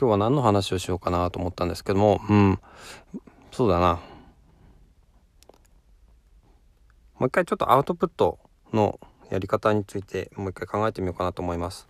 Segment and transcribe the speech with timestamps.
[0.00, 2.58] 今日は何の話をしようかなと思ったんですけども、うん、
[3.52, 4.00] そうだな。
[7.18, 8.38] もう一回ちょっとアウトプット
[8.72, 8.98] の
[9.28, 11.86] やり方についてもう一回考えてみようかなと思います。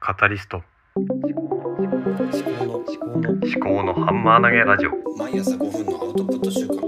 [0.00, 0.62] カタリスト
[0.96, 6.84] 思考の思考の思考のハンマー投げラジオ毎朝5分のアウトプット週間思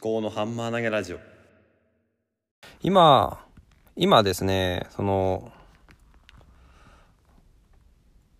[0.00, 1.18] 考のハンマー投げラジオ
[2.80, 3.44] 今
[3.96, 5.50] 今ですねその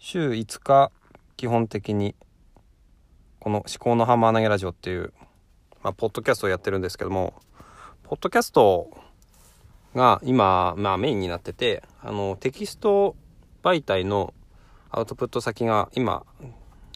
[0.07, 0.93] 週5日
[1.39, 2.15] 基本的に
[3.41, 5.15] この「思考のハンマー投げラジオ」っていう、
[5.83, 7.33] まあ、ポッドキャストをやってるんですけども
[8.03, 8.91] ポッドキャスト
[9.95, 13.17] が今、まあ、メインになっててあのテキスト
[13.63, 14.35] 媒体の
[14.91, 16.27] アウトプット先が今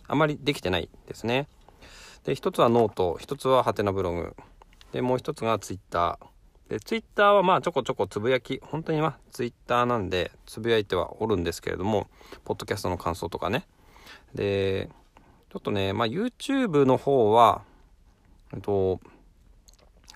[0.07, 1.49] あまりできてないですね。
[2.25, 4.37] で一つはノート一つははてなブログ
[4.93, 6.27] でもう一つがツイッター
[6.69, 12.09] で、ツイッターはまあちょこちょこつぶやき、本当にまあツイッターなんでつぶやいてはおるんですけれども、
[12.45, 13.67] ポッドキャストの感想とかね。
[14.35, 14.91] で、
[15.51, 17.63] ちょっとね、まあ YouTube の方は、
[18.52, 19.01] えっと、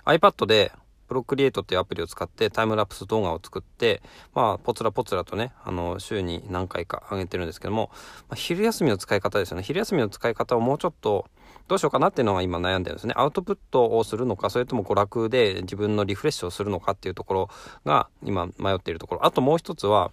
[0.05, 0.71] iPad で
[1.13, 4.01] プロクリエイトっていうアプリを使ってタイムラプス動画を作って、
[4.33, 7.91] まあ、ポツラポツラとね、あの、週に何回か上げてるんですけども、
[8.29, 9.63] まあ、昼休みの使い方ですよね。
[9.63, 11.27] 昼休みの使い方をもうちょっと、
[11.67, 13.13] どうしようかなっていうのが今悩んでるんですね。
[13.15, 17.49] アウトプットをするのか、それとも娯楽で自分のリフレッシュをするのかっていうところ
[17.85, 19.25] が今迷っているところ。
[19.25, 20.11] あともう一つは、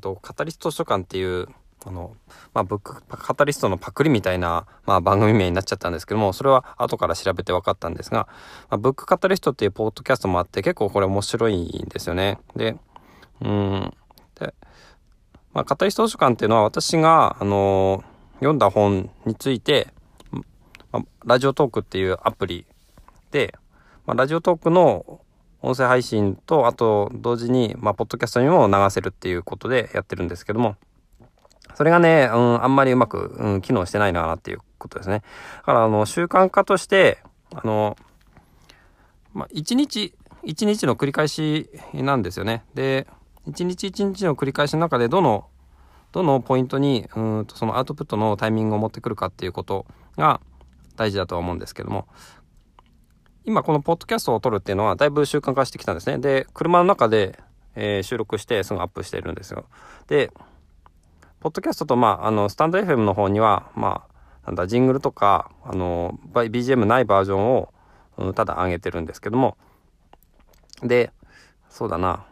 [0.00, 1.48] とカタリスト図書館っていう、
[1.86, 2.16] あの、
[2.52, 8.28] まあ、ブックカタリストのパクリみたいな、まあ、番組名になっちゃったんですけども、それは後から調べて分かったんですが、
[8.68, 12.38] まあ、ブックカタリストっていうポッドキャストもあって、結構これ面白いんですよね。
[12.56, 12.76] で、
[13.40, 13.94] うん。
[14.38, 14.54] で、
[15.54, 18.04] まあ、カタリスト図書館っていうのは私が、あの
[18.40, 19.88] 読んだ本について、
[20.92, 22.66] まあ、ラジオトークっていうアプリ
[23.30, 23.54] で、
[24.04, 25.20] まあ、ラジオトークの
[25.62, 30.76] 音声配信と、あと同時に、まあ、ポッドキャストにも流せるっていうことでやってるんですけども、
[31.76, 35.22] それがね、うん、あんまりうまく、うん、機能してないなっていうことですね。
[35.58, 37.18] だから、あの、習慣化として、
[37.54, 37.96] あの、
[39.34, 42.64] まあ、一日、一日の繰り返しなんですよね。
[42.74, 43.06] で、
[43.46, 45.48] 一日一日の繰り返しの中で、どの、
[46.12, 49.84] どのポイントに、うんと、そのアウトプットのタイミングを持ってくるかっていうこと
[50.16, 50.40] が、
[50.96, 52.08] 大事だとは思うんですけども、
[53.44, 56.18] 今このポッドキャストを撮るっていうのはだいぶ習慣化してきたんですね。
[56.18, 57.38] で、車の中で、
[57.74, 59.66] えー、収録してすぐアップしてるんですよ。
[60.08, 60.32] で、
[61.40, 67.72] ポッドキャストと、まあ、あの、スタンド FM の方には、まあ、なんだ、ジングルとか、あの、BGM ないバージョンを、
[68.16, 69.56] うん、ただ上げてるんですけども、
[70.82, 71.12] で、
[71.68, 72.24] そうだな。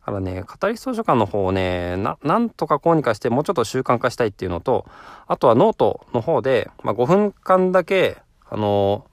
[0.00, 4.86] だからね、語り図書館の方をね、な、なんとかこうにかしてもうちょっと習慣化したいっていうのと、
[5.26, 8.18] あとはノートの方で、まあ、5分間だけ、
[8.50, 9.04] あの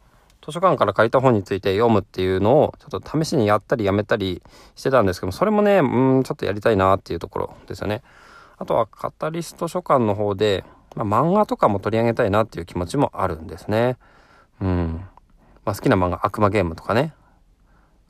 [0.46, 4.44] 図書館から借りた本について読むっていうのを、ちょっと試しにやったりやめたり
[4.76, 8.04] してたんですけども、それもね、うん、ちょっとやりたいなっていうところですよね。
[8.58, 10.64] あとは、カタリスト書館の方で、
[10.96, 13.98] まあ、漫画とかも取り上げたいなっていう気持ちもあるんですね。
[14.62, 15.02] うん。
[15.66, 17.14] まあ、好きな漫画、悪魔ゲームとかね。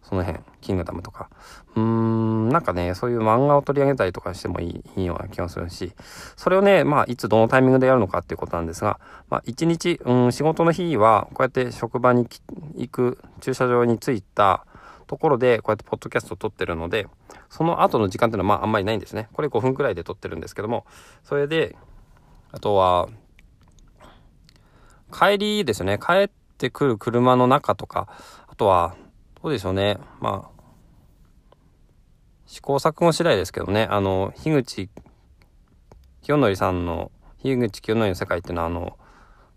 [0.04, 1.30] その辺、キングダムとか。
[1.76, 5.94] うーん、なんかね、そういう漫画を取り上げたりとかしてもいいいいような気がするし、
[6.36, 12.28] それをね、まあ、いつどのタイミングでやるのかっていうことなんですが、まあ、一日、うん、仕事の日は、こうやって職場に
[12.76, 14.68] 行く駐車場に着いた
[15.08, 17.08] ところで、こうやってポッドキャストを撮ってるので、
[17.50, 19.30] その後の時間っていうのは、まあ、あんまりないんですね。
[19.34, 20.86] これ5分くらいで撮ってるんですけども、
[21.24, 21.76] それで、
[22.52, 23.08] あとは、
[25.14, 26.00] 帰りですね。
[26.00, 28.08] 帰ってくる車の中とか、
[28.48, 28.96] あとは、
[29.42, 29.98] どうでしょうね。
[30.20, 30.56] まあ、
[32.48, 34.90] 試行錯誤次第ですけどね、あの、樋口
[36.22, 37.12] 清則さんの、
[37.44, 38.98] 樋口清則の世界っていうのは、あの、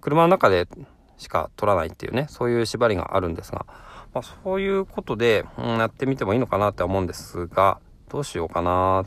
[0.01, 0.69] 車の中で
[1.17, 3.67] しか撮らないっていうね、そういう縛りがあるんですが、
[4.15, 9.07] まあ、そういうことで、うん、やってみてもいいのかなって思うんですが、どうしようかなっ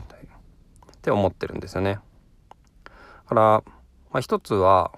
[1.02, 1.98] て思ってるんですよね。
[2.84, 2.90] だ
[3.26, 3.42] から、
[4.12, 4.92] まあ、一つは、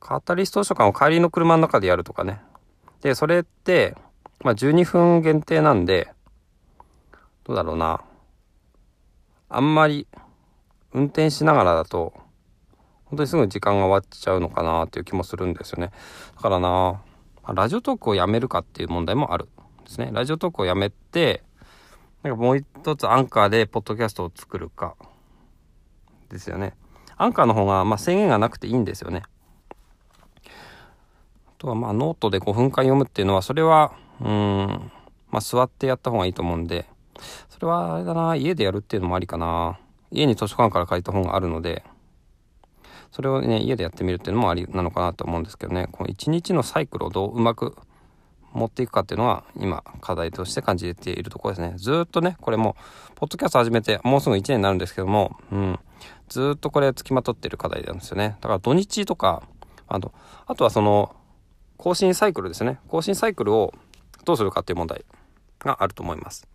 [0.00, 2.40] カタリスト図書館を帰りの車の中でやるとかね。
[3.00, 3.96] で、それって、
[4.40, 6.12] まあ、12分限定なんで、
[7.44, 8.02] どうだろうな。
[9.48, 10.06] あんまり、
[10.92, 12.12] 運転しながらだと、
[13.04, 15.92] 本当にすぐ時間が終わっちゃうのかなっていう気もするんですよね。
[16.36, 17.00] だからな、
[17.54, 19.48] ラジオトークをやめるかっていう問題もある
[19.80, 20.10] んですね。
[20.12, 21.42] ラジオトークをやめて、
[22.22, 24.96] なんかもう一つアンカーでポッドキャストを作るか、
[26.28, 26.74] ですよね。
[27.16, 29.22] アンカーの方が、まあ、制限がなくていいんですよね。
[30.44, 34.92] あとはまあノートで5分間読むっていうのはそれはうん
[35.30, 36.86] まあ座ってやった方がいいと思うんで
[37.48, 39.78] それはあれだな家でやるっていうのもありかな
[40.10, 41.82] 家に図書館から借りた本があるので
[43.16, 47.74] それをね家でやってみるっていうのもありなのかなと思うんですけどねこの一日のサイクルをどううまく
[48.52, 51.74] 持っていくかっていうのが今課題として感じているところですね。
[51.78, 52.74] ずっとね、これも、
[53.14, 55.78] ポッドキャスト始めてもうすぐ1年になるんですけども、うん、
[56.28, 58.36] ずっとこれ付きまとってる課題なんですよね。
[58.40, 59.42] だから土日とか、
[59.88, 60.14] あと、
[60.46, 61.14] あとはその、
[61.76, 62.78] 更新サイクルですね。
[62.88, 63.74] 更新サイクルを
[64.24, 65.04] どうするかっていう問題
[65.60, 66.48] があると思います。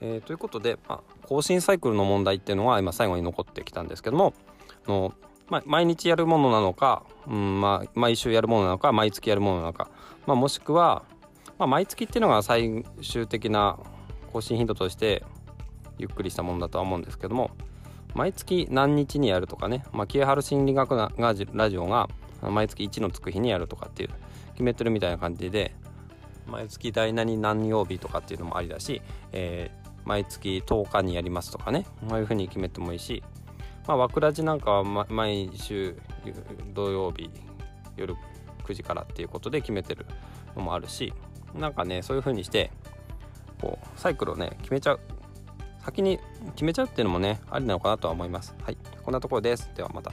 [0.00, 4.34] えー、ということで、まあ、更新サイクルの問題っていうのは今最後に残ってきたんですけども
[4.86, 5.14] あの、
[5.48, 9.90] まあ、毎日やるものなのか、うんまあ、毎週やるものなのか毎月やるものなのか、
[10.26, 11.04] まあ、もしくは、
[11.58, 13.78] まあ、毎月っていうのが最終的な
[14.32, 15.24] 更新頻度として
[15.98, 17.50] ゆっくりしたものだとは思うんですけども
[18.14, 22.08] 毎月何日にやるとかね、まあ、キエハル心理学がラジオが
[22.42, 24.10] 毎月1のつく日にやるとかっていう
[24.52, 25.74] 決めてるみたいな感じで
[26.46, 29.02] 毎月第何何曜日とかっていうのもありだし、
[29.32, 31.84] えー、毎月10日にやりますとかね。
[32.08, 33.22] ああいうふうに決めてもいいし、
[33.86, 35.96] まあ、わくらじなんかは、ま、毎週
[36.72, 37.30] 土曜日
[37.96, 38.14] 夜
[38.64, 40.06] 9時からっていうことで決めてる
[40.54, 41.12] のもあるし
[41.54, 42.70] なんかねそういうふうにして
[43.60, 45.00] こうサイクルをね決めちゃう
[45.84, 46.18] 先に
[46.54, 48.56] 決めちゃうっていうのもねありなのかなとは思います。
[48.62, 48.76] はい。
[49.04, 49.70] こんなところです。
[49.76, 50.10] ではまた。